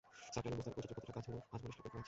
সাকলায়েন 0.33 0.57
মুশতাকের 0.57 0.75
পরিচর্যায় 0.77 0.97
কতটা 0.99 1.13
কাজ 1.15 1.23
হলো 1.29 1.37
আজমলের, 1.53 1.75
সেটির 1.75 1.83
পরীক্ষা 1.83 1.89
হবে 1.95 1.99
আজ। 1.99 1.99